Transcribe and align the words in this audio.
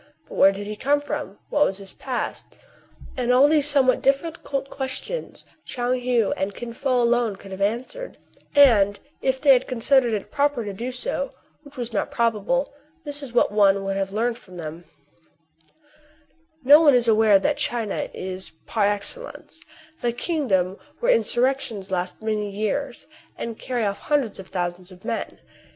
But 0.27 0.33
where 0.33 0.51
did 0.51 0.65
he 0.65 0.75
come 0.75 0.99
from} 0.99 1.37
What 1.51 1.63
was 1.63 1.77
his 1.77 1.93
past} 1.93 2.47
All 3.19 3.47
these 3.47 3.69
somewhat 3.69 4.01
difficult 4.01 4.71
ques 4.71 4.93
tions 5.03 5.45
Tchoung 5.63 6.01
Heou 6.03 6.33
and 6.35 6.55
Kin 6.55 6.73
Fo 6.73 7.03
alone 7.03 7.35
could 7.35 7.51
have 7.51 7.61
answered; 7.61 8.17
and 8.55 8.99
if 9.21 9.39
they 9.39 9.53
had 9.53 9.67
considered 9.67 10.13
it 10.13 10.31
proper 10.31 10.65
to 10.65 10.73
do 10.73 10.91
so, 10.91 11.29
which 11.61 11.77
was 11.77 11.93
not 11.93 12.09
probable, 12.09 12.73
this 13.03 13.21
is 13.21 13.31
what 13.31 13.51
one 13.51 13.83
would 13.83 13.95
have 13.95 14.11
learned 14.11 14.39
from 14.39 14.57
them:— 14.57 14.85
No 16.63 16.81
one 16.81 16.95
is 16.95 17.07
unaware 17.07 17.37
that 17.37 17.57
China, 17.57 18.09
is, 18.11 18.49
par 18.65 18.87
excellencey 18.87 19.63
the 20.01 20.11
kingdom 20.11 20.79
where 20.99 21.13
insurrections 21.13 21.91
last 21.91 22.23
many 22.23 22.49
years, 22.49 23.05
and 23.37 23.59
carry 23.59 23.85
off 23.85 23.99
hundreds 23.99 24.39
of 24.39 24.47
thousands 24.47 24.91
of 24.91 25.05
men. 25.05 25.37